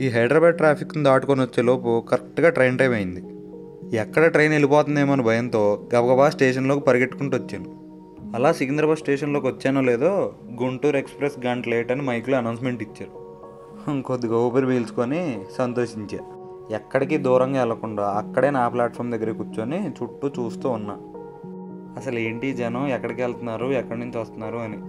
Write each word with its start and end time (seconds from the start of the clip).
ఈ 0.00 0.06
హైదరాబాద్ 0.14 0.54
ట్రాఫిక్ను 0.60 1.02
దాటుకొని 1.06 1.42
వచ్చేలోపు 1.44 1.90
కరెక్ట్గా 2.10 2.48
ట్రైన్ 2.56 2.76
టైం 2.80 2.92
అయింది 2.98 3.22
ఎక్కడ 4.02 4.22
ట్రైన్ 4.34 4.52
వెళ్ళిపోతుందేమో 4.56 5.12
అని 5.16 5.24
భయంతో 5.26 5.60
గబగబా 5.92 6.26
స్టేషన్లోకి 6.34 6.82
పరిగెట్టుకుంటూ 6.86 7.34
వచ్చాను 7.40 7.68
అలా 8.36 8.50
సికింద్రాబాద్ 8.58 9.00
స్టేషన్లోకి 9.02 9.46
వచ్చానో 9.50 9.80
లేదో 9.90 10.12
గుంటూరు 10.60 10.98
ఎక్స్ప్రెస్ 11.02 11.36
గంట 11.46 11.64
లేట్ 11.72 11.90
అని 11.94 12.02
మైక్లో 12.08 12.36
అనౌన్స్మెంట్ 12.40 12.82
ఇచ్చారు 12.86 13.12
కొద్దిగా 14.10 14.38
ఊపిరి 14.46 14.68
పీల్చుకొని 14.70 15.20
సంతోషించా 15.58 16.20
ఎక్కడికి 16.78 17.16
దూరంగా 17.26 17.60
వెళ్లకుండా 17.62 18.06
అక్కడే 18.20 18.50
నా 18.58 18.62
ప్లాట్ఫామ్ 18.76 19.12
దగ్గర 19.14 19.30
కూర్చొని 19.40 19.80
చుట్టూ 19.98 20.26
చూస్తూ 20.38 20.66
ఉన్నా 20.78 20.96
అసలు 22.00 22.18
ఏంటి 22.28 22.48
జనం 22.62 22.84
ఎక్కడికి 22.98 23.22
వెళ్తున్నారు 23.26 23.68
ఎక్కడి 23.82 24.00
నుంచి 24.04 24.18
వస్తున్నారు 24.24 24.60
అని 24.68 24.80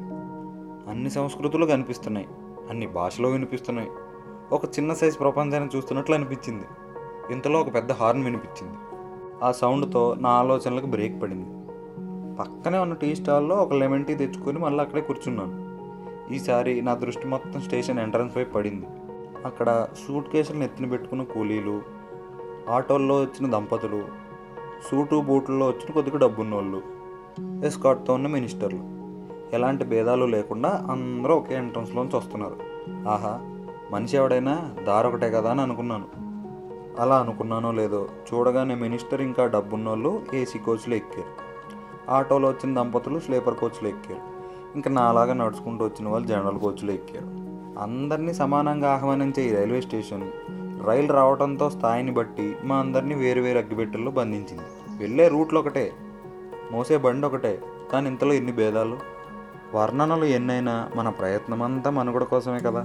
అన్ని 0.94 1.12
సంస్కృతులు 1.18 1.68
కనిపిస్తున్నాయి 1.74 2.30
అన్ని 2.72 2.90
భాషలు 3.00 3.30
వినిపిస్తున్నాయి 3.36 3.92
ఒక 4.56 4.68
చిన్న 4.76 4.92
సైజు 5.00 5.18
ప్రపంచాన్ని 5.22 5.70
చూస్తున్నట్లు 5.74 6.14
అనిపించింది 6.18 6.66
ఇంతలో 7.34 7.58
ఒక 7.64 7.70
పెద్ద 7.76 7.92
హార్న్ 8.00 8.24
వినిపించింది 8.28 8.78
ఆ 9.48 9.50
సౌండ్తో 9.60 10.02
నా 10.24 10.32
ఆలోచనలకు 10.40 10.88
బ్రేక్ 10.96 11.16
పడింది 11.22 11.50
పక్కనే 12.40 12.78
ఉన్న 12.86 12.96
టీ 13.02 13.10
స్టాల్లో 13.20 13.56
ఒక 13.66 13.78
లెమన్ 13.82 14.04
టీ 14.08 14.14
తెచ్చుకొని 14.22 14.60
మళ్ళీ 14.64 14.80
అక్కడే 14.86 15.04
కూర్చున్నాను 15.10 15.56
ఈసారి 16.38 16.74
నా 16.88 16.96
దృష్టి 17.04 17.26
మొత్తం 17.34 17.62
స్టేషన్ 17.68 18.02
ఎంట్రన్స్ 18.06 18.36
పై 18.38 18.44
పడింది 18.56 18.90
అక్కడ 19.50 19.70
సూట్ 20.02 20.28
కేసులను 20.34 20.66
ఎత్తిన 20.68 20.86
పెట్టుకున్న 20.96 21.24
కూలీలు 21.34 21.78
ఆటోల్లో 22.78 23.16
వచ్చిన 23.26 23.46
దంపతులు 23.56 24.02
సూటు 24.90 25.16
బూట్లలో 25.32 25.66
వచ్చిన 25.72 25.90
కొద్దిగా 26.00 26.20
డబ్బున్నోళ్ళు 26.26 26.82
ఎస్కాట్తో 27.70 28.12
ఉన్న 28.20 28.28
మినిస్టర్లు 28.38 28.84
ఎలాంటి 29.56 29.84
భేదాలు 29.94 30.28
లేకుండా 30.36 30.72
అందరూ 30.96 31.34
ఒకే 31.42 31.56
ఎంట్రన్స్లోంచి 31.64 32.16
వస్తున్నారు 32.22 32.58
ఆహా 33.16 33.34
మనిషి 33.94 34.16
ఎవడైనా 34.20 34.54
దారొకటే 34.88 35.28
కదా 35.36 35.50
అని 35.54 35.62
అనుకున్నాను 35.66 36.06
అలా 37.04 37.16
అనుకున్నానో 37.24 37.70
లేదో 37.80 38.00
చూడగానే 38.30 38.74
మినిస్టర్ 38.84 39.22
ఇంకా 39.30 39.44
డబ్బున్నోళ్ళు 39.56 40.12
ఏసీ 40.40 40.58
కోచ్లో 40.68 40.96
ఎక్కారు 41.02 41.32
ఆటోలో 42.18 42.48
వచ్చిన 42.52 42.70
దంపతులు 42.80 43.18
స్లీపర్ 43.26 43.58
కోచ్లో 43.62 43.88
ఎక్కారు 43.96 44.22
ఇంకా 44.78 44.90
నాలాగా 45.00 45.34
నడుచుకుంటూ 45.42 45.82
వచ్చిన 45.90 46.08
వాళ్ళు 46.14 46.28
జనరల్ 46.34 46.60
కోచ్లు 46.66 46.92
ఎక్కారు 47.00 47.28
అందరినీ 47.88 48.34
సమానంగా 48.42 48.88
ఆహ్వానించే 48.96 49.42
ఈ 49.50 49.52
రైల్వే 49.58 49.82
స్టేషన్ 49.88 50.26
రైలు 50.88 51.12
రావడంతో 51.20 51.68
స్థాయిని 51.76 52.14
బట్టి 52.22 52.48
మా 52.70 52.76
అందరినీ 52.86 53.16
వేరు 53.24 53.42
వేరు 53.48 53.60
అగ్గిపెట్టెల్లో 53.64 54.14
బంధించింది 54.22 54.70
వెళ్ళే 55.04 55.26
రూట్లు 55.36 55.60
ఒకటే 55.64 55.86
మోసే 56.76 56.98
బండి 57.08 57.26
ఒకటే 57.32 57.54
కానీ 57.92 58.06
ఇంతలో 58.14 58.34
ఎన్ని 58.40 58.56
భేదాలు 58.62 58.98
వర్ణనలు 59.78 60.26
ఎన్నైనా 60.40 60.76
మన 61.00 61.10
ప్రయత్నమంతా 61.22 61.90
మనుగడ 62.00 62.24
కోసమే 62.34 62.62
కదా 62.70 62.84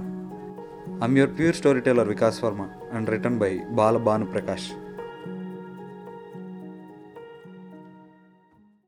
I'm 0.99 1.15
your 1.15 1.27
pure 1.27 1.53
storyteller 1.53 2.05
Vikas 2.05 2.39
Verma 2.41 2.67
and 2.91 3.07
written 3.07 3.37
by 3.37 3.53
Bala 3.81 3.99
Bhanu 3.99 4.33
Prakash. 4.33 4.69